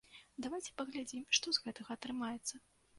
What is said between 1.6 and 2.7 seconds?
гэтага атрымаецца.